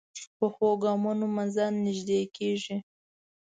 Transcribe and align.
پخو 0.37 0.69
ګامونو 0.83 1.25
منزل 1.35 1.71
نږدې 1.85 2.19
کېږي 2.35 2.77